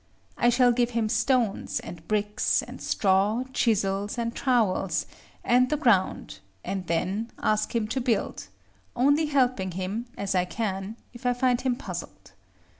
I 0.35 0.49
shall 0.49 0.71
give 0.71 0.89
him 0.97 1.09
stones, 1.09 1.79
and 1.79 2.07
bricks, 2.07 2.63
and 2.63 2.81
straw, 2.81 3.43
chisels, 3.53 4.17
and 4.17 4.35
trowels, 4.35 5.05
and 5.43 5.69
the 5.69 5.77
ground, 5.77 6.39
and 6.65 6.87
then 6.87 7.29
ask 7.37 7.75
him 7.75 7.87
to 7.89 8.01
build; 8.01 8.47
only 8.95 9.27
helping 9.27 9.73
him, 9.73 10.07
as 10.17 10.33
I 10.33 10.45
can, 10.45 10.97
if 11.13 11.23
I 11.27 11.33
find 11.33 11.61
him 11.61 11.75
puzzled. 11.75 12.31